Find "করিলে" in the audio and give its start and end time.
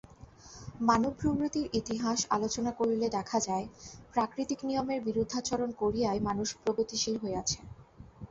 2.71-3.07